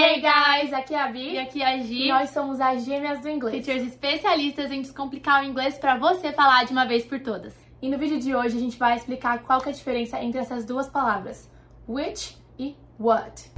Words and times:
Hey 0.00 0.20
guys, 0.20 0.72
aqui 0.72 0.94
é 0.94 1.02
a 1.02 1.08
Bi 1.08 1.32
e 1.32 1.38
aqui 1.40 1.60
é 1.60 1.74
a 1.74 1.78
Gi. 1.78 2.04
E 2.04 2.08
nós 2.08 2.30
somos 2.30 2.60
as 2.60 2.84
gêmeas 2.84 3.20
do 3.20 3.28
inglês. 3.28 3.66
Teachers 3.66 3.84
especialistas 3.84 4.70
em 4.70 4.80
descomplicar 4.80 5.42
o 5.42 5.44
inglês 5.44 5.76
para 5.76 5.98
você 5.98 6.30
falar 6.30 6.64
de 6.64 6.70
uma 6.70 6.86
vez 6.86 7.04
por 7.04 7.18
todas. 7.18 7.52
E 7.82 7.88
no 7.88 7.98
vídeo 7.98 8.20
de 8.20 8.32
hoje 8.32 8.56
a 8.56 8.60
gente 8.60 8.78
vai 8.78 8.96
explicar 8.96 9.40
qual 9.42 9.60
é 9.66 9.70
a 9.70 9.72
diferença 9.72 10.22
entre 10.22 10.38
essas 10.38 10.64
duas 10.64 10.88
palavras, 10.88 11.50
which 11.88 12.36
e 12.56 12.76
what. 12.96 13.50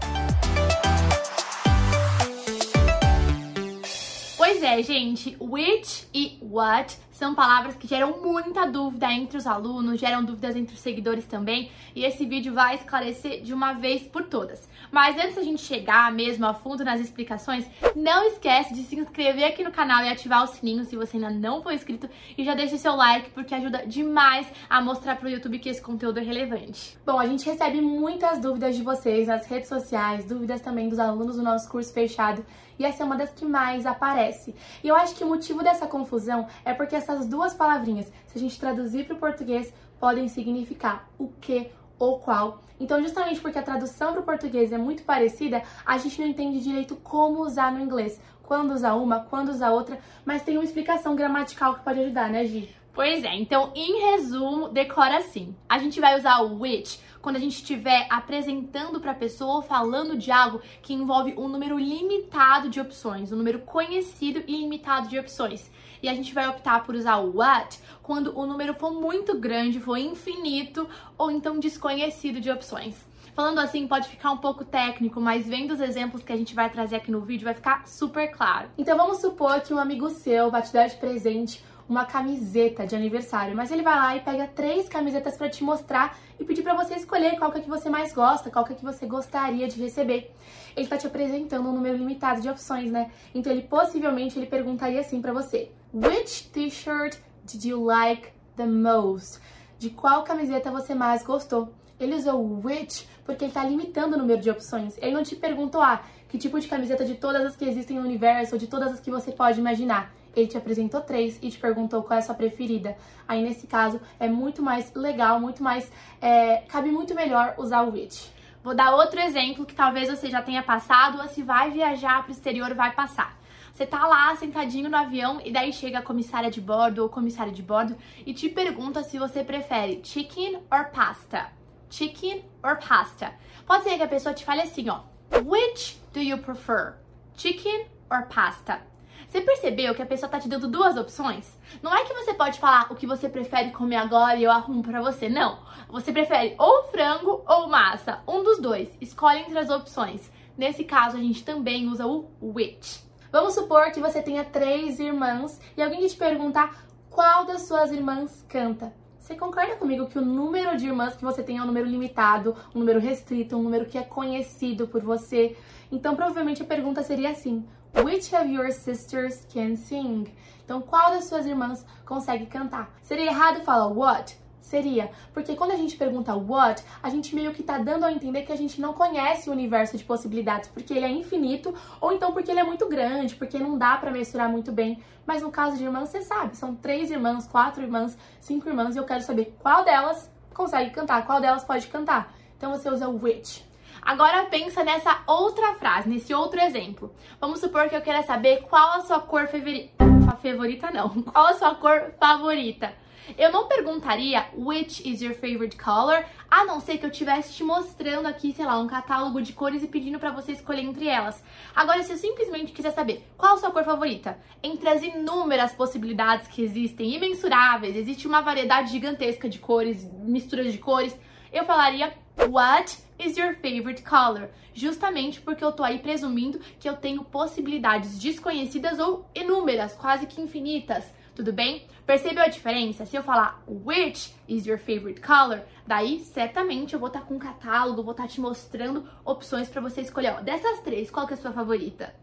Pois 4.61 4.73
é, 4.73 4.83
gente, 4.83 5.35
which 5.41 6.07
e 6.13 6.37
what 6.43 6.95
são 7.11 7.35
palavras 7.35 7.77
que 7.77 7.87
geram 7.87 8.21
muita 8.23 8.67
dúvida 8.67 9.11
entre 9.11 9.39
os 9.39 9.47
alunos, 9.47 9.99
geram 9.99 10.23
dúvidas 10.23 10.55
entre 10.55 10.75
os 10.75 10.81
seguidores 10.81 11.25
também, 11.25 11.71
e 11.95 12.05
esse 12.05 12.27
vídeo 12.27 12.53
vai 12.53 12.75
esclarecer 12.75 13.43
de 13.43 13.55
uma 13.55 13.73
vez 13.73 14.03
por 14.03 14.25
todas. 14.25 14.69
Mas 14.91 15.17
antes 15.17 15.37
da 15.37 15.43
gente 15.43 15.63
chegar 15.63 16.13
mesmo 16.13 16.47
a 16.47 16.53
fundo 16.53 16.85
nas 16.85 17.01
explicações, 17.01 17.67
não 17.97 18.27
esquece 18.27 18.75
de 18.75 18.83
se 18.83 18.97
inscrever 18.97 19.45
aqui 19.45 19.65
no 19.65 19.71
canal 19.71 20.05
e 20.05 20.09
ativar 20.09 20.45
o 20.45 20.47
sininho 20.47 20.85
se 20.85 20.97
você 20.97 21.17
ainda 21.17 21.31
não 21.31 21.63
for 21.63 21.73
inscrito 21.73 22.09
e 22.37 22.45
já 22.45 22.55
deixa 22.55 22.75
o 22.75 22.79
seu 22.79 22.95
like 22.95 23.31
porque 23.31 23.55
ajuda 23.55 23.87
demais 23.87 24.47
a 24.69 24.81
mostrar 24.83 25.17
pro 25.17 25.29
YouTube 25.29 25.59
que 25.59 25.71
esse 25.71 25.81
conteúdo 25.81 26.19
é 26.19 26.23
relevante. 26.23 26.99
Bom, 27.05 27.19
a 27.19 27.27
gente 27.27 27.47
recebe 27.47 27.81
muitas 27.81 28.39
dúvidas 28.39 28.77
de 28.77 28.83
vocês 28.83 29.29
nas 29.29 29.47
redes 29.47 29.71
sociais, 29.71 30.27
dúvidas 30.27 30.61
também 30.61 30.89
dos 30.89 30.99
alunos 30.99 31.37
do 31.37 31.43
nosso 31.43 31.69
curso 31.69 31.93
fechado, 31.93 32.45
e 32.81 32.85
essa 32.87 33.03
é 33.03 33.07
uma 33.07 33.15
das 33.15 33.31
que 33.31 33.45
mais 33.45 33.85
aparece. 33.85 34.55
E 34.83 34.89
eu 34.89 34.97
acho 34.97 35.15
que 35.15 35.23
o 35.23 35.29
motivo 35.29 35.63
dessa 35.63 35.87
confusão 35.87 36.47
é 36.65 36.73
porque 36.73 36.97
essas 36.97 37.27
duas 37.27 37.53
palavrinhas, 37.53 38.11
se 38.27 38.39
a 38.39 38.41
gente 38.41 38.59
traduzir 38.59 39.05
para 39.05 39.17
o 39.17 39.19
português, 39.19 39.71
podem 40.01 40.29
significar 40.29 41.07
o 41.19 41.29
que 41.29 41.71
ou 41.99 42.19
qual. 42.21 42.63
Então, 42.81 43.03
justamente 43.03 43.39
porque 43.39 43.59
a 43.59 43.63
tradução 43.63 44.13
para 44.13 44.23
o 44.23 44.25
português 44.25 44.73
é 44.73 44.79
muito 44.79 45.03
parecida, 45.03 45.63
a 45.85 45.99
gente 45.99 46.19
não 46.19 46.27
entende 46.27 46.59
direito 46.59 46.97
como 46.97 47.43
usar 47.43 47.71
no 47.71 47.81
inglês. 47.81 48.19
Quando 48.43 48.73
usar 48.73 48.95
uma, 48.95 49.21
quando 49.21 49.51
usar 49.51 49.73
outra, 49.73 49.99
mas 50.25 50.43
tem 50.43 50.57
uma 50.57 50.65
explicação 50.65 51.15
gramatical 51.15 51.75
que 51.75 51.85
pode 51.85 52.01
ajudar, 52.01 52.31
né, 52.31 52.47
Gi? 52.47 52.75
Pois 52.93 53.23
é, 53.23 53.35
então 53.35 53.73
em 53.75 54.01
resumo, 54.11 54.69
decora 54.69 55.19
assim. 55.19 55.55
A 55.69 55.79
gente 55.79 56.01
vai 56.01 56.19
usar 56.19 56.41
o 56.41 56.61
which 56.61 57.01
quando 57.23 57.37
a 57.37 57.39
gente 57.39 57.57
estiver 57.57 58.07
apresentando 58.11 59.01
para 59.01 59.13
a 59.13 59.15
pessoa 59.15 59.57
ou 59.57 59.63
falando 59.63 60.17
de 60.17 60.31
algo 60.33 60.61
que 60.83 60.93
envolve 60.93 61.35
um 61.37 61.49
número 61.49 61.79
limitado 61.79 62.69
de 62.69 62.81
opções, 62.81 63.31
um 63.33 63.37
número 63.37 63.61
conhecido 63.61 64.43
e 64.47 64.57
limitado 64.57 65.09
de 65.09 65.19
opções. 65.19 65.71
E 66.03 66.09
a 66.09 66.15
gente 66.15 66.33
vai 66.33 66.49
optar 66.49 66.83
por 66.83 66.95
usar 66.95 67.17
o 67.17 67.37
what 67.37 67.79
quando 68.03 68.37
o 68.37 68.47
número 68.47 68.75
for 68.75 68.91
muito 68.91 69.39
grande, 69.39 69.79
for 69.79 69.97
infinito 69.97 70.89
ou 71.17 71.31
então 71.31 71.59
desconhecido 71.59 72.41
de 72.41 72.51
opções. 72.51 73.09
Falando 73.35 73.61
assim, 73.61 73.87
pode 73.87 74.09
ficar 74.09 74.33
um 74.33 74.39
pouco 74.39 74.65
técnico, 74.65 75.21
mas 75.21 75.47
vendo 75.47 75.73
os 75.73 75.81
exemplos 75.81 76.23
que 76.23 76.33
a 76.33 76.37
gente 76.37 76.55
vai 76.55 76.69
trazer 76.69 76.97
aqui 76.97 77.11
no 77.11 77.21
vídeo, 77.21 77.45
vai 77.45 77.55
ficar 77.55 77.87
super 77.87 78.31
claro. 78.31 78.69
Então 78.77 78.97
vamos 78.97 79.19
supor 79.19 79.61
que 79.61 79.73
um 79.73 79.79
amigo 79.79 80.11
seu 80.11 80.51
vai 80.51 80.63
te 80.63 80.73
dar 80.73 80.89
de 80.89 80.97
presente 80.97 81.63
uma 81.91 82.05
camiseta 82.05 82.87
de 82.87 82.95
aniversário, 82.95 83.57
mas 83.57 83.73
ele 83.73 83.83
vai 83.83 83.97
lá 83.97 84.17
e 84.17 84.21
pega 84.21 84.47
três 84.47 84.89
camisetas 84.89 85.37
para 85.37 85.51
te 85.51 85.65
mostrar 85.65 86.17
e 86.39 86.45
pedir 86.45 86.63
para 86.63 86.73
você 86.73 86.95
escolher 86.95 87.37
qual 87.37 87.51
que 87.51 87.59
é 87.59 87.61
que 87.61 87.69
você 87.69 87.91
mais 87.91 88.13
gosta, 88.13 88.49
qual 88.49 88.65
que 88.65 88.73
é 88.73 88.77
que 88.77 88.85
você 88.85 89.07
gostaria 89.07 89.67
de 89.67 89.83
receber. 89.83 90.33
Ele 90.77 90.87
tá 90.87 90.97
te 90.97 91.09
apresentando 91.09 91.69
um 91.69 91.73
número 91.73 91.97
limitado 91.97 92.41
de 92.41 92.49
opções, 92.49 92.93
né? 92.93 93.11
Então 93.35 93.53
ele 93.53 93.63
possivelmente 93.63 94.39
ele 94.39 94.47
perguntaria 94.47 95.01
assim 95.01 95.21
para 95.21 95.33
você: 95.33 95.73
Which 95.93 96.49
t-shirt 96.51 97.19
did 97.45 97.65
you 97.65 97.85
like 97.85 98.29
the 98.57 98.67
most? 98.67 99.41
De 99.77 99.91
qual 99.91 100.23
camiseta 100.23 100.71
você 100.71 100.95
mais 100.95 101.25
gostou? 101.25 101.75
Ele 101.99 102.15
usou 102.15 102.61
which 102.65 103.05
porque 103.25 103.45
ele 103.45 103.51
está 103.51 103.65
limitando 103.65 104.15
o 104.15 104.19
número 104.19 104.41
de 104.41 104.49
opções. 104.49 104.97
Ele 104.99 105.13
não 105.13 105.25
te 105.25 105.35
perguntou, 105.35 105.83
ah, 105.83 106.03
que 106.29 106.39
tipo 106.39 106.59
de 106.61 106.69
camiseta 106.69 107.05
de 107.05 107.17
todas 107.17 107.45
as 107.45 107.57
que 107.57 107.65
existem 107.65 107.99
no 107.99 108.05
universo 108.05 108.55
ou 108.55 108.61
de 108.61 108.69
todas 108.69 108.93
as 108.93 109.01
que 109.01 109.11
você 109.11 109.33
pode 109.33 109.59
imaginar 109.59 110.20
ele 110.35 110.47
te 110.47 110.57
apresentou 110.57 111.01
três 111.01 111.39
e 111.43 111.51
te 111.51 111.59
perguntou 111.59 112.03
qual 112.03 112.17
é 112.17 112.21
a 112.21 112.23
sua 112.23 112.35
preferida. 112.35 112.97
Aí, 113.27 113.43
nesse 113.43 113.67
caso, 113.67 114.01
é 114.19 114.29
muito 114.29 114.63
mais 114.63 114.93
legal, 114.95 115.41
muito 115.41 115.63
mais. 115.63 115.91
É, 116.21 116.59
cabe 116.69 116.91
muito 116.91 117.15
melhor 117.15 117.55
usar 117.59 117.83
o 117.83 117.93
which. 117.93 118.31
Vou 118.63 118.75
dar 118.75 118.95
outro 118.95 119.19
exemplo 119.19 119.65
que 119.65 119.75
talvez 119.75 120.09
você 120.09 120.29
já 120.29 120.43
tenha 120.43 120.63
passado 120.63 121.21
ou 121.21 121.29
se 121.29 121.43
vai 121.43 121.71
viajar 121.71 122.23
para 122.23 122.29
o 122.29 122.33
exterior 122.33 122.75
vai 122.75 122.93
passar. 122.93 123.39
Você 123.73 123.87
tá 123.87 124.07
lá 124.07 124.37
sentadinho 124.37 124.91
no 124.91 124.97
avião 124.97 125.41
e 125.43 125.51
daí 125.51 125.73
chega 125.73 126.01
a 126.01 126.03
comissária 126.03 126.51
de 126.51 126.61
bordo 126.61 126.99
ou 126.99 127.09
comissário 127.09 127.53
de 127.53 127.63
bordo 127.63 127.97
e 128.27 128.35
te 128.35 128.49
pergunta 128.49 129.03
se 129.03 129.19
você 129.19 129.43
prefere 129.43 130.03
chicken 130.05 130.57
or 130.71 130.91
pasta. 130.91 131.51
Chicken 131.89 132.45
or 132.63 132.77
pasta. 132.77 133.33
Pode 133.65 133.85
ser 133.85 133.97
que 133.97 134.03
a 134.03 134.09
pessoa 134.09 134.35
te 134.35 134.45
fale 134.45 134.61
assim, 134.61 134.91
ó. 134.91 135.01
Which 135.43 135.99
do 136.13 136.21
you 136.21 136.37
prefer? 136.37 136.97
Chicken 137.37 137.87
or 138.11 138.27
pasta? 138.27 138.83
Você 139.31 139.41
percebeu 139.43 139.95
que 139.95 140.03
a 140.03 140.07
pessoa 140.07 140.29
tá 140.29 140.41
te 140.41 140.49
dando 140.49 140.67
duas 140.67 140.97
opções? 140.97 141.57
Não 141.81 141.97
é 141.97 142.05
que 142.05 142.13
você 142.13 142.35
pode 142.35 142.59
falar 142.59 142.89
o 142.91 142.97
que 142.97 143.07
você 143.07 143.29
prefere 143.29 143.71
comer 143.71 143.95
agora 143.95 144.35
e 144.35 144.43
eu 144.43 144.51
arrumo 144.51 144.83
para 144.83 145.01
você. 145.01 145.29
Não. 145.29 145.61
Você 145.89 146.11
prefere 146.11 146.57
ou 146.59 146.83
frango 146.89 147.45
ou 147.47 147.69
massa. 147.69 148.25
Um 148.27 148.43
dos 148.43 148.59
dois. 148.59 148.91
Escolhe 149.01 149.39
entre 149.39 149.57
as 149.57 149.71
opções. 149.71 150.29
Nesse 150.59 150.83
caso, 150.83 151.17
a 151.17 151.21
gente 151.21 151.45
também 151.45 151.87
usa 151.87 152.09
o 152.09 152.29
which. 152.43 153.05
Vamos 153.31 153.55
supor 153.55 153.93
que 153.93 154.01
você 154.01 154.21
tenha 154.21 154.43
três 154.43 154.99
irmãs 154.99 155.61
e 155.77 155.83
alguém 155.83 156.05
te 156.05 156.17
perguntar 156.17 156.85
qual 157.09 157.45
das 157.45 157.69
suas 157.69 157.93
irmãs 157.93 158.45
canta. 158.49 158.93
Você 159.17 159.37
concorda 159.37 159.77
comigo 159.77 160.09
que 160.09 160.19
o 160.19 160.25
número 160.25 160.77
de 160.77 160.87
irmãs 160.87 161.15
que 161.15 161.23
você 161.23 161.41
tem 161.41 161.59
é 161.59 161.63
um 161.63 161.67
número 161.67 161.87
limitado, 161.87 162.57
um 162.75 162.81
número 162.81 162.99
restrito, 162.99 163.57
um 163.57 163.63
número 163.63 163.87
que 163.87 163.97
é 163.97 164.03
conhecido 164.03 164.89
por 164.89 165.03
você? 165.03 165.57
Então, 165.93 166.17
provavelmente 166.17 166.63
a 166.63 166.67
pergunta 166.67 167.01
seria 167.05 167.31
assim: 167.31 167.65
Which 167.95 168.35
of 168.35 168.49
your 168.49 168.71
sisters 168.73 169.45
can 169.53 169.77
sing? 169.77 170.33
Então, 170.65 170.81
qual 170.81 171.11
das 171.11 171.25
suas 171.25 171.45
irmãs 171.47 171.85
consegue 172.07 172.47
cantar? 172.47 172.95
Seria 173.03 173.27
errado 173.27 173.65
falar 173.65 173.89
what? 173.89 174.39
Seria, 174.61 175.11
porque 175.35 175.57
quando 175.57 175.73
a 175.73 175.77
gente 175.77 175.97
pergunta 175.97 176.33
what, 176.35 176.85
a 177.03 177.11
gente 177.11 177.35
meio 177.35 177.53
que 177.53 177.63
tá 177.63 177.79
dando 177.79 178.05
a 178.05 178.13
entender 178.13 178.43
que 178.43 178.53
a 178.53 178.57
gente 178.57 178.81
não 178.81 178.93
conhece 178.93 179.49
o 179.49 179.53
universo 179.53 179.97
de 179.97 180.05
possibilidades, 180.05 180.69
porque 180.69 180.95
ele 180.95 181.07
é 181.07 181.11
infinito, 181.11 181.75
ou 182.01 182.13
então 182.13 182.33
porque 182.33 182.53
ele 182.53 182.61
é 182.61 182.65
muito 182.65 182.87
grande, 182.87 183.35
porque 183.35 183.59
não 183.59 183.77
dá 183.77 183.97
para 183.97 184.13
mensurar 184.13 184.49
muito 184.49 184.71
bem. 184.71 185.03
Mas 185.27 185.43
no 185.43 185.51
caso 185.51 185.77
de 185.77 185.83
irmãs, 185.83 186.11
você 186.11 186.23
sabe, 186.23 186.57
são 186.57 186.77
três 186.77 187.11
irmãs, 187.11 187.49
quatro 187.49 187.83
irmãs, 187.83 188.17
cinco 188.39 188.69
irmãs, 188.69 188.95
e 188.95 188.99
eu 188.99 189.05
quero 189.05 189.23
saber 189.23 189.57
qual 189.61 189.85
delas 189.85 190.31
consegue 190.55 190.91
cantar, 190.91 191.27
qual 191.27 191.41
delas 191.41 191.65
pode 191.65 191.89
cantar. 191.89 192.33
Então 192.57 192.71
você 192.71 192.89
usa 192.89 193.09
which. 193.09 193.70
Agora 194.03 194.47
pensa 194.47 194.83
nessa 194.83 195.23
outra 195.27 195.75
frase, 195.75 196.09
nesse 196.09 196.33
outro 196.33 196.61
exemplo. 196.61 197.15
Vamos 197.41 197.61
supor 197.61 197.89
que 197.89 197.97
eu 197.97 198.01
queira 198.01 198.23
saber 198.23 198.63
qual 198.63 198.95
a 198.95 199.01
sua 199.01 199.21
cor 199.21 199.47
favorita. 199.47 200.05
Favorita 200.43 200.91
não. 200.91 201.11
Qual 201.23 201.47
a 201.49 201.55
sua 201.55 201.75
cor 201.75 202.15
favorita? 202.19 202.95
Eu 203.37 203.53
não 203.53 203.69
perguntaria 203.69 204.47
which 204.57 205.07
is 205.09 205.21
your 205.21 205.35
favorite 205.35 205.77
color, 205.77 206.25
a 206.51 206.65
não 206.65 206.81
ser 206.81 206.99
que 206.99 207.05
eu 207.05 207.11
estivesse 207.11 207.53
te 207.53 207.63
mostrando 207.63 208.27
aqui, 208.27 208.53
sei 208.53 208.65
lá, 208.65 208.79
um 208.79 208.87
catálogo 208.87 209.41
de 209.43 209.53
cores 209.53 209.83
e 209.83 209.87
pedindo 209.87 210.19
para 210.19 210.31
você 210.31 210.53
escolher 210.53 210.83
entre 210.83 211.07
elas. 211.07 211.45
Agora, 211.75 212.03
se 212.03 212.13
eu 212.13 212.17
simplesmente 212.17 212.73
quiser 212.73 212.91
saber 212.91 213.25
qual 213.37 213.55
a 213.55 213.59
sua 213.59 213.71
cor 213.71 213.85
favorita, 213.85 214.39
entre 214.63 214.89
as 214.89 215.03
inúmeras 215.03 215.73
possibilidades 215.73 216.49
que 216.49 216.63
existem, 216.63 217.15
imensuráveis, 217.15 217.97
existe 217.97 218.27
uma 218.27 218.41
variedade 218.41 218.91
gigantesca 218.91 219.49
de 219.49 219.59
cores, 219.59 220.11
misturas 220.23 220.73
de 220.73 220.79
cores, 220.79 221.17
eu 221.53 221.65
falaria 221.65 222.13
what 222.49 222.99
is 223.19 223.37
your 223.37 223.55
favorite 223.57 224.03
color? 224.03 224.49
Justamente 224.73 225.41
porque 225.41 225.65
eu 225.65 225.73
tô 225.73 225.83
aí 225.83 225.99
presumindo 225.99 226.61
que 226.79 226.89
eu 226.89 226.97
tenho 226.97 227.25
possibilidades 227.25 228.19
desconhecidas 228.19 228.99
ou 228.99 229.29
inúmeras, 229.35 229.95
quase 229.95 230.27
que 230.27 230.41
infinitas. 230.41 231.05
Tudo 231.35 231.53
bem? 231.53 231.87
Percebeu 232.07 232.43
a 232.43 232.49
diferença? 232.49 233.07
Se 233.07 233.17
eu 233.17 233.23
falar 233.23 233.63
which 233.67 234.35
is 234.49 234.67
your 234.67 234.79
favorite 234.79 235.21
color, 235.21 235.63
daí 235.87 236.21
certamente 236.21 236.95
eu 236.95 237.01
vou 237.01 237.07
estar 237.09 237.21
tá 237.21 237.27
com 237.27 237.35
um 237.35 237.39
catálogo, 237.39 238.03
vou 238.03 238.13
estar 238.13 238.25
tá 238.25 238.29
te 238.29 238.41
mostrando 238.41 239.09
opções 239.25 239.69
para 239.69 239.81
você 239.81 240.01
escolher. 240.01 240.35
Ó, 240.39 240.41
dessas 240.41 240.81
três, 240.81 241.11
qual 241.11 241.27
que 241.27 241.35
é 241.35 241.37
a 241.37 241.41
sua 241.41 241.53
favorita? 241.53 242.15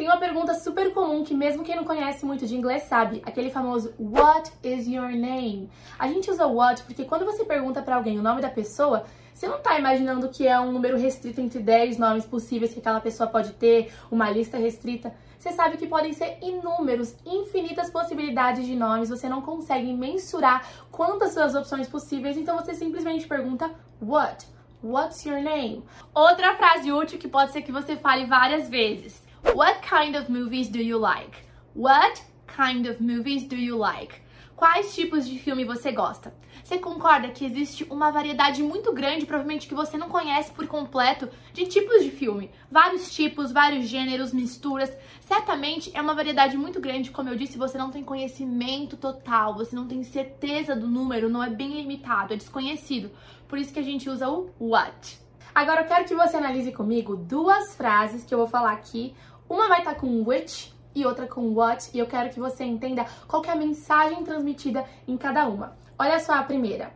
Tem 0.00 0.08
uma 0.08 0.16
pergunta 0.16 0.54
super 0.54 0.94
comum 0.94 1.22
que 1.22 1.34
mesmo 1.34 1.62
quem 1.62 1.76
não 1.76 1.84
conhece 1.84 2.24
muito 2.24 2.46
de 2.46 2.56
inglês 2.56 2.84
sabe, 2.84 3.20
aquele 3.22 3.50
famoso 3.50 3.92
What 3.98 4.50
is 4.62 4.86
your 4.86 5.10
name? 5.10 5.68
A 5.98 6.08
gente 6.08 6.30
usa 6.30 6.46
what 6.46 6.82
porque 6.84 7.04
quando 7.04 7.26
você 7.26 7.44
pergunta 7.44 7.82
para 7.82 7.96
alguém 7.96 8.18
o 8.18 8.22
nome 8.22 8.40
da 8.40 8.48
pessoa, 8.48 9.04
você 9.34 9.46
não 9.46 9.58
tá 9.58 9.78
imaginando 9.78 10.30
que 10.30 10.46
é 10.46 10.58
um 10.58 10.72
número 10.72 10.96
restrito 10.96 11.42
entre 11.42 11.58
10 11.58 11.98
nomes 11.98 12.24
possíveis 12.24 12.72
que 12.72 12.78
aquela 12.78 12.98
pessoa 12.98 13.28
pode 13.28 13.52
ter, 13.52 13.92
uma 14.10 14.30
lista 14.30 14.56
restrita. 14.56 15.12
Você 15.38 15.52
sabe 15.52 15.76
que 15.76 15.86
podem 15.86 16.14
ser 16.14 16.38
inúmeros, 16.40 17.14
infinitas 17.26 17.90
possibilidades 17.90 18.64
de 18.64 18.74
nomes, 18.74 19.10
você 19.10 19.28
não 19.28 19.42
consegue 19.42 19.92
mensurar 19.92 20.66
quantas 20.90 21.34
suas 21.34 21.54
opções 21.54 21.86
possíveis, 21.86 22.38
então 22.38 22.56
você 22.56 22.72
simplesmente 22.72 23.28
pergunta 23.28 23.70
what? 24.00 24.46
What's 24.82 25.26
your 25.26 25.42
name? 25.42 25.84
Outra 26.14 26.56
frase 26.56 26.90
útil 26.90 27.18
que 27.18 27.28
pode 27.28 27.52
ser 27.52 27.60
que 27.60 27.70
você 27.70 27.96
fale 27.96 28.24
várias 28.24 28.66
vezes. 28.66 29.28
What 29.42 29.80
kind 29.82 30.16
of 30.16 30.30
movies 30.30 30.68
do 30.68 30.78
you 30.78 30.98
like? 30.98 31.38
What 31.74 32.22
kind 32.46 32.86
of 32.86 33.02
movies 33.02 33.44
do 33.44 33.56
you 33.56 33.76
like? 33.76 34.20
Quais 34.54 34.94
tipos 34.94 35.26
de 35.26 35.38
filme 35.38 35.64
você 35.64 35.90
gosta? 35.90 36.34
Você 36.62 36.76
concorda 36.76 37.30
que 37.30 37.46
existe 37.46 37.84
uma 37.88 38.10
variedade 38.10 38.62
muito 38.62 38.92
grande, 38.92 39.24
provavelmente 39.24 39.66
que 39.66 39.74
você 39.74 39.96
não 39.96 40.10
conhece 40.10 40.52
por 40.52 40.66
completo, 40.66 41.30
de 41.54 41.64
tipos 41.66 42.04
de 42.04 42.10
filme? 42.10 42.50
Vários 42.70 43.14
tipos, 43.14 43.50
vários 43.50 43.88
gêneros, 43.88 44.34
misturas. 44.34 44.94
Certamente 45.20 45.90
é 45.94 46.00
uma 46.02 46.14
variedade 46.14 46.58
muito 46.58 46.78
grande, 46.78 47.10
como 47.10 47.30
eu 47.30 47.36
disse, 47.36 47.56
você 47.56 47.78
não 47.78 47.90
tem 47.90 48.04
conhecimento 48.04 48.98
total, 48.98 49.54
você 49.54 49.74
não 49.74 49.88
tem 49.88 50.04
certeza 50.04 50.76
do 50.76 50.86
número, 50.86 51.30
não 51.30 51.42
é 51.42 51.48
bem 51.48 51.74
limitado, 51.74 52.34
é 52.34 52.36
desconhecido. 52.36 53.10
Por 53.48 53.58
isso 53.58 53.72
que 53.72 53.80
a 53.80 53.84
gente 53.84 54.10
usa 54.10 54.28
o 54.28 54.50
what. 54.60 55.18
Agora 55.54 55.82
eu 55.82 55.86
quero 55.86 56.04
que 56.04 56.14
você 56.14 56.36
analise 56.36 56.72
comigo 56.72 57.16
duas 57.16 57.74
frases 57.74 58.24
que 58.24 58.32
eu 58.32 58.38
vou 58.38 58.46
falar 58.46 58.72
aqui. 58.72 59.14
Uma 59.48 59.68
vai 59.68 59.80
estar 59.80 59.94
com 59.94 60.22
which 60.22 60.72
e 60.94 61.04
outra 61.04 61.26
com 61.26 61.52
what, 61.54 61.90
e 61.94 61.98
eu 61.98 62.06
quero 62.06 62.30
que 62.30 62.40
você 62.40 62.64
entenda 62.64 63.04
qual 63.26 63.44
é 63.44 63.50
a 63.50 63.56
mensagem 63.56 64.24
transmitida 64.24 64.84
em 65.06 65.16
cada 65.16 65.46
uma. 65.46 65.76
Olha 65.98 66.18
só 66.18 66.34
a 66.34 66.42
primeira. 66.42 66.92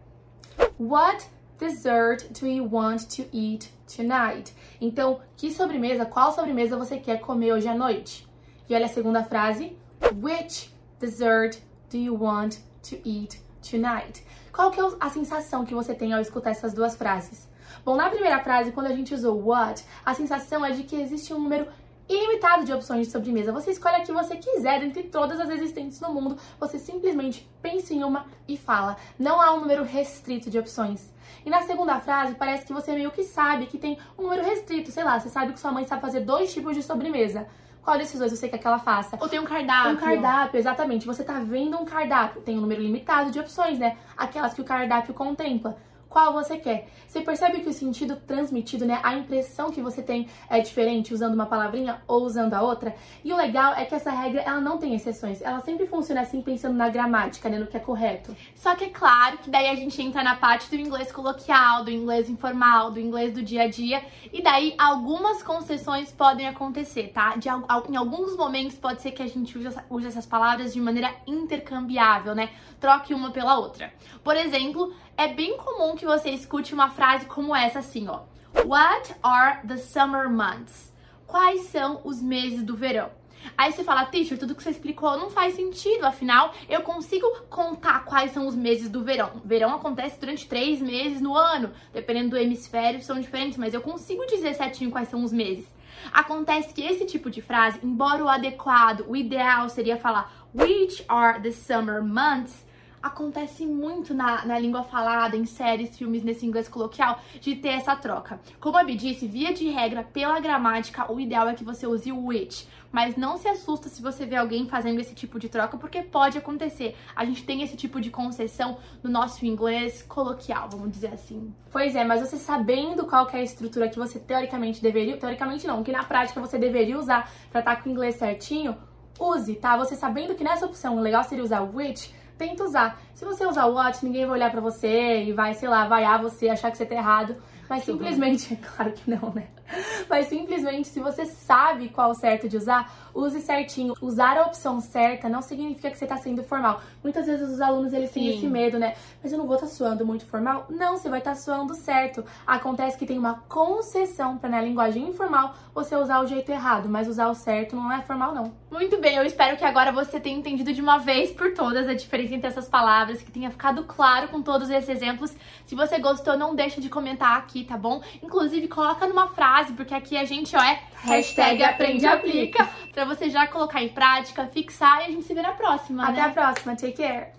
What 0.78 1.28
dessert 1.58 2.24
do 2.40 2.46
you 2.46 2.68
want 2.70 3.04
to 3.16 3.22
eat 3.32 3.72
tonight? 3.86 4.54
Então, 4.80 5.20
que 5.36 5.52
sobremesa, 5.52 6.04
qual 6.04 6.32
sobremesa 6.32 6.76
você 6.76 6.98
quer 6.98 7.20
comer 7.20 7.52
hoje 7.52 7.68
à 7.68 7.74
noite? 7.74 8.28
E 8.68 8.74
olha 8.74 8.86
a 8.86 8.88
segunda 8.88 9.22
frase. 9.22 9.76
Which 10.22 10.74
dessert 10.98 11.58
do 11.90 11.96
you 11.96 12.16
want 12.20 12.56
to 12.88 12.96
eat 13.04 13.40
tonight? 13.62 14.24
Qual 14.52 14.70
que 14.70 14.80
é 14.80 14.84
a 15.00 15.10
sensação 15.10 15.64
que 15.64 15.74
você 15.74 15.94
tem 15.94 16.12
ao 16.12 16.20
escutar 16.20 16.50
essas 16.50 16.72
duas 16.72 16.96
frases? 16.96 17.48
Bom, 17.84 17.96
na 17.96 18.10
primeira 18.10 18.38
frase, 18.40 18.72
quando 18.72 18.88
a 18.88 18.94
gente 18.94 19.14
usou 19.14 19.42
what, 19.42 19.82
a 20.04 20.12
sensação 20.12 20.64
é 20.64 20.72
de 20.72 20.82
que 20.82 20.96
existe 20.96 21.32
um 21.32 21.38
número 21.38 21.66
ilimitado 22.08 22.64
de 22.64 22.72
opções 22.72 23.06
de 23.06 23.12
sobremesa. 23.12 23.52
Você 23.52 23.70
escolhe 23.70 23.96
a 23.96 24.00
que 24.00 24.12
você 24.12 24.36
quiser 24.36 24.80
dentre 24.80 25.04
todas 25.04 25.40
as 25.40 25.48
existentes 25.48 26.00
no 26.00 26.12
mundo. 26.12 26.36
Você 26.60 26.78
simplesmente 26.78 27.48
pensa 27.62 27.94
em 27.94 28.04
uma 28.04 28.26
e 28.46 28.56
fala. 28.56 28.96
Não 29.18 29.40
há 29.40 29.54
um 29.54 29.60
número 29.60 29.84
restrito 29.84 30.50
de 30.50 30.58
opções. 30.58 31.12
E 31.44 31.50
na 31.50 31.62
segunda 31.62 31.98
frase, 32.00 32.34
parece 32.34 32.66
que 32.66 32.72
você 32.72 32.92
meio 32.92 33.10
que 33.10 33.24
sabe 33.24 33.66
que 33.66 33.78
tem 33.78 33.98
um 34.18 34.24
número 34.24 34.44
restrito. 34.44 34.90
Sei 34.90 35.02
lá, 35.02 35.18
você 35.18 35.28
sabe 35.28 35.52
que 35.52 35.60
sua 35.60 35.72
mãe 35.72 35.84
sabe 35.84 36.02
fazer 36.02 36.20
dois 36.20 36.52
tipos 36.52 36.74
de 36.74 36.82
sobremesa. 36.82 37.46
Qual 37.82 37.98
desses 37.98 38.18
dois 38.18 38.32
você 38.32 38.48
quer 38.48 38.56
que 38.56 38.66
ela 38.66 38.78
faça? 38.78 39.18
Ou 39.20 39.28
tem 39.28 39.38
um 39.38 39.44
cardápio. 39.44 39.92
Um 39.92 39.96
cardápio, 39.96 40.58
exatamente. 40.58 41.06
Você 41.06 41.22
tá 41.22 41.38
vendo 41.40 41.76
um 41.76 41.84
cardápio. 41.84 42.40
Tem 42.40 42.56
um 42.56 42.60
número 42.62 42.80
limitado 42.80 43.30
de 43.30 43.38
opções, 43.38 43.78
né? 43.78 43.98
Aquelas 44.16 44.54
que 44.54 44.60
o 44.60 44.64
cardápio 44.64 45.12
contempla 45.12 45.76
qual 46.14 46.32
você 46.32 46.56
quer. 46.56 46.86
Você 47.08 47.20
percebe 47.20 47.58
que 47.58 47.68
o 47.68 47.72
sentido 47.72 48.14
transmitido, 48.14 48.86
né, 48.86 49.00
a 49.02 49.16
impressão 49.16 49.72
que 49.72 49.80
você 49.80 50.00
tem 50.00 50.28
é 50.48 50.60
diferente 50.60 51.12
usando 51.12 51.34
uma 51.34 51.44
palavrinha 51.44 52.00
ou 52.06 52.22
usando 52.22 52.54
a 52.54 52.62
outra? 52.62 52.94
E 53.24 53.32
o 53.32 53.36
legal 53.36 53.74
é 53.74 53.84
que 53.84 53.96
essa 53.96 54.12
regra, 54.12 54.40
ela 54.42 54.60
não 54.60 54.78
tem 54.78 54.94
exceções. 54.94 55.42
Ela 55.42 55.58
sempre 55.58 55.86
funciona 55.88 56.20
assim 56.20 56.40
pensando 56.40 56.76
na 56.76 56.88
gramática, 56.88 57.48
né, 57.48 57.58
no 57.58 57.66
que 57.66 57.76
é 57.76 57.80
correto. 57.80 58.34
Só 58.54 58.76
que 58.76 58.84
é 58.84 58.90
claro 58.90 59.38
que 59.38 59.50
daí 59.50 59.68
a 59.68 59.74
gente 59.74 60.00
entra 60.00 60.22
na 60.22 60.36
parte 60.36 60.70
do 60.70 60.76
inglês 60.76 61.10
coloquial, 61.10 61.82
do 61.82 61.90
inglês 61.90 62.30
informal, 62.30 62.92
do 62.92 63.00
inglês 63.00 63.34
do 63.34 63.42
dia 63.42 63.62
a 63.62 63.68
dia, 63.68 64.00
e 64.32 64.40
daí 64.40 64.72
algumas 64.78 65.42
concessões 65.42 66.12
podem 66.12 66.46
acontecer, 66.46 67.10
tá? 67.12 67.34
De, 67.34 67.48
em 67.48 67.96
alguns 67.96 68.36
momentos 68.36 68.76
pode 68.78 69.02
ser 69.02 69.10
que 69.10 69.22
a 69.22 69.26
gente 69.26 69.58
use, 69.58 69.76
use 69.90 70.06
essas 70.06 70.26
palavras 70.26 70.72
de 70.72 70.80
maneira 70.80 71.12
intercambiável, 71.26 72.36
né? 72.36 72.50
Troque 72.78 73.12
uma 73.12 73.32
pela 73.32 73.58
outra. 73.58 73.92
Por 74.22 74.36
exemplo, 74.36 74.94
é 75.16 75.28
bem 75.28 75.56
comum 75.56 75.94
que 75.94 76.03
você 76.04 76.30
escute 76.30 76.74
uma 76.74 76.90
frase 76.90 77.26
como 77.26 77.54
essa 77.54 77.80
assim, 77.80 78.08
ó. 78.08 78.22
What 78.64 79.14
are 79.22 79.66
the 79.66 79.76
summer 79.76 80.30
months? 80.30 80.92
Quais 81.26 81.62
são 81.62 82.00
os 82.04 82.22
meses 82.22 82.62
do 82.62 82.76
verão? 82.76 83.10
Aí 83.56 83.72
você 83.72 83.84
fala, 83.84 84.06
teacher, 84.06 84.38
tudo 84.38 84.54
que 84.54 84.62
você 84.62 84.70
explicou 84.70 85.18
não 85.18 85.30
faz 85.30 85.54
sentido, 85.54 86.04
afinal, 86.04 86.52
eu 86.68 86.82
consigo 86.82 87.26
contar 87.50 88.04
quais 88.04 88.32
são 88.32 88.46
os 88.46 88.54
meses 88.54 88.88
do 88.88 89.02
verão. 89.04 89.42
Verão 89.44 89.74
acontece 89.74 90.18
durante 90.18 90.48
três 90.48 90.80
meses 90.80 91.20
no 91.20 91.36
ano, 91.36 91.72
dependendo 91.92 92.30
do 92.30 92.38
hemisfério, 92.38 93.02
são 93.02 93.20
diferentes, 93.20 93.58
mas 93.58 93.74
eu 93.74 93.80
consigo 93.80 94.26
dizer 94.26 94.54
certinho 94.54 94.90
quais 94.90 95.08
são 95.08 95.22
os 95.22 95.32
meses. 95.32 95.66
Acontece 96.12 96.72
que 96.72 96.82
esse 96.82 97.04
tipo 97.06 97.30
de 97.30 97.40
frase, 97.40 97.80
embora 97.82 98.24
o 98.24 98.28
adequado, 98.28 99.04
o 99.08 99.16
ideal 99.16 99.68
seria 99.68 99.96
falar 99.96 100.32
which 100.54 101.04
are 101.08 101.40
the 101.40 101.50
summer 101.50 102.02
months, 102.02 102.64
acontece 103.04 103.66
muito 103.66 104.14
na, 104.14 104.46
na 104.46 104.58
língua 104.58 104.82
falada, 104.82 105.36
em 105.36 105.44
séries, 105.44 105.96
filmes, 105.96 106.22
nesse 106.22 106.46
inglês 106.46 106.68
coloquial, 106.68 107.20
de 107.38 107.54
ter 107.54 107.68
essa 107.68 107.94
troca. 107.94 108.40
Como 108.58 108.78
a 108.78 108.82
Bi 108.82 108.94
disse, 108.94 109.26
via 109.26 109.52
de 109.52 109.68
regra, 109.68 110.02
pela 110.02 110.40
gramática, 110.40 111.12
o 111.12 111.20
ideal 111.20 111.46
é 111.46 111.54
que 111.54 111.62
você 111.62 111.86
use 111.86 112.10
o 112.10 112.26
which. 112.28 112.66
Mas 112.90 113.14
não 113.14 113.36
se 113.36 113.46
assusta 113.46 113.90
se 113.90 114.00
você 114.00 114.24
vê 114.24 114.36
alguém 114.36 114.66
fazendo 114.68 115.00
esse 115.00 115.14
tipo 115.14 115.38
de 115.38 115.50
troca, 115.50 115.76
porque 115.76 116.00
pode 116.00 116.38
acontecer. 116.38 116.96
A 117.14 117.26
gente 117.26 117.44
tem 117.44 117.60
esse 117.60 117.76
tipo 117.76 118.00
de 118.00 118.08
concessão 118.08 118.78
no 119.02 119.10
nosso 119.10 119.44
inglês 119.44 120.02
coloquial, 120.02 120.70
vamos 120.70 120.90
dizer 120.92 121.08
assim. 121.08 121.52
Pois 121.70 121.94
é, 121.94 122.04
mas 122.04 122.20
você 122.20 122.38
sabendo 122.38 123.04
qual 123.04 123.28
é 123.30 123.38
a 123.38 123.42
estrutura 123.42 123.88
que 123.90 123.98
você 123.98 124.18
teoricamente 124.18 124.80
deveria, 124.80 125.18
teoricamente 125.18 125.66
não, 125.66 125.82
que 125.82 125.92
na 125.92 126.04
prática 126.04 126.40
você 126.40 126.56
deveria 126.56 126.96
usar 126.96 127.30
para 127.50 127.60
estar 127.60 127.76
tá 127.76 127.82
com 127.82 127.90
o 127.90 127.92
inglês 127.92 128.14
certinho, 128.14 128.76
use, 129.18 129.56
tá? 129.56 129.76
Você 129.76 129.94
sabendo 129.94 130.34
que 130.34 130.44
nessa 130.44 130.64
opção 130.64 130.96
o 130.96 131.00
legal 131.00 131.22
seria 131.24 131.44
usar 131.44 131.60
which, 131.62 132.14
tenta 132.38 132.64
usar. 132.64 133.00
Se 133.14 133.24
você 133.24 133.46
usar 133.46 133.66
o 133.66 133.74
what, 133.74 134.04
ninguém 134.04 134.26
vai 134.26 134.36
olhar 134.36 134.50
pra 134.50 134.60
você 134.60 135.24
e 135.24 135.32
vai, 135.32 135.54
sei 135.54 135.68
lá, 135.68 135.86
vaiar 135.86 136.20
você, 136.20 136.48
achar 136.48 136.70
que 136.70 136.76
você 136.76 136.86
tá 136.86 136.94
errado. 136.94 137.36
Mas 137.68 137.84
simplesmente, 137.84 138.52
é 138.54 138.56
claro 138.56 138.92
que 138.92 139.10
não, 139.10 139.32
né? 139.34 139.48
Mas 140.08 140.26
simplesmente, 140.26 140.88
se 140.88 141.00
você 141.00 141.26
sabe 141.26 141.88
qual 141.88 142.10
o 142.10 142.14
certo 142.14 142.48
de 142.48 142.56
usar, 142.56 142.92
use 143.14 143.40
certinho. 143.40 143.94
Usar 144.00 144.36
a 144.36 144.42
opção 144.42 144.80
certa 144.80 145.28
não 145.28 145.42
significa 145.42 145.90
que 145.90 145.98
você 145.98 146.06
tá 146.06 146.16
sendo 146.16 146.42
formal. 146.42 146.80
Muitas 147.02 147.26
vezes 147.26 147.48
os 147.48 147.60
alunos, 147.60 147.92
eles 147.92 148.10
Sim. 148.10 148.20
têm 148.20 148.36
esse 148.36 148.46
medo, 148.46 148.78
né? 148.78 148.94
Mas 149.22 149.32
eu 149.32 149.38
não 149.38 149.46
vou 149.46 149.56
estar 149.56 149.66
tá 149.66 149.72
suando 149.72 150.04
muito 150.04 150.26
formal? 150.26 150.66
Não, 150.68 150.96
você 150.96 151.08
vai 151.08 151.20
estar 151.20 151.32
tá 151.32 151.36
suando 151.36 151.74
certo. 151.74 152.24
Acontece 152.46 152.98
que 152.98 153.06
tem 153.06 153.18
uma 153.18 153.42
concessão 153.48 154.36
para 154.36 154.50
na 154.50 154.60
linguagem 154.60 155.08
informal 155.08 155.54
você 155.74 155.96
usar 155.96 156.20
o 156.20 156.26
jeito 156.26 156.50
errado, 156.50 156.88
mas 156.88 157.08
usar 157.08 157.28
o 157.28 157.34
certo 157.34 157.76
não 157.76 157.92
é 157.92 158.02
formal, 158.02 158.34
não. 158.34 158.52
Muito 158.70 158.98
bem, 158.98 159.16
eu 159.16 159.24
espero 159.24 159.56
que 159.56 159.64
agora 159.64 159.92
você 159.92 160.18
tenha 160.18 160.36
entendido 160.36 160.72
de 160.72 160.80
uma 160.80 160.98
vez 160.98 161.30
por 161.30 161.52
todas 161.54 161.88
a 161.88 161.94
diferença 161.94 162.34
entre 162.34 162.48
essas 162.48 162.68
palavras, 162.68 163.22
que 163.22 163.30
tenha 163.30 163.50
ficado 163.50 163.84
claro 163.84 164.28
com 164.28 164.42
todos 164.42 164.70
esses 164.70 164.88
exemplos. 164.88 165.34
Se 165.64 165.74
você 165.74 165.98
gostou, 165.98 166.36
não 166.36 166.54
deixa 166.54 166.80
de 166.80 166.88
comentar 166.88 167.36
aqui, 167.36 167.64
tá 167.64 167.76
bom? 167.76 168.02
Inclusive, 168.22 168.68
coloca 168.68 169.06
numa 169.06 169.28
frase, 169.64 169.72
porque 169.72 169.94
aqui 169.94 170.16
a 170.16 170.24
gente, 170.24 170.54
ó, 170.56 170.60
é 170.62 170.80
hashtag 171.02 171.62
aprende 171.62 172.06
aplica, 172.06 172.68
pra 172.92 173.04
você 173.04 173.30
já 173.30 173.46
colocar 173.46 173.82
em 173.82 173.88
prática, 173.88 174.46
fixar 174.46 175.02
e 175.02 175.04
a 175.04 175.10
gente 175.10 175.24
se 175.24 175.34
vê 175.34 175.42
na 175.42 175.52
próxima, 175.52 176.04
Até 176.04 176.12
né? 176.20 176.22
a 176.22 176.30
próxima, 176.30 176.76
take 176.76 176.92
care! 176.92 177.34